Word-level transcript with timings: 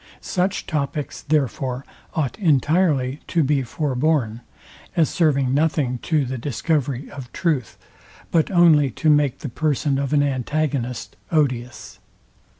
Such 0.19 0.65
topics, 0.65 1.21
therefore, 1.21 1.85
ought 2.15 2.39
entirely 2.39 3.19
to 3.27 3.43
be 3.43 3.61
foreborn, 3.61 4.41
as 4.95 5.09
serving 5.11 5.53
nothing 5.53 5.99
to 5.99 6.25
the 6.25 6.39
discovery 6.39 7.11
of 7.11 7.31
truth, 7.33 7.77
but 8.31 8.49
only 8.49 8.89
to 8.89 9.11
make 9.11 9.41
the 9.41 9.47
person 9.49 9.99
of 9.99 10.11
an 10.11 10.23
antagonist 10.23 11.17
odious. 11.31 11.99